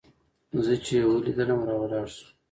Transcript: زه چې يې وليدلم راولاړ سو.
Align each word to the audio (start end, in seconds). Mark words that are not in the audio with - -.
زه 0.63 0.73
چې 0.85 0.93
يې 0.99 1.03
وليدلم 1.07 1.59
راولاړ 1.69 2.07
سو. 2.15 2.25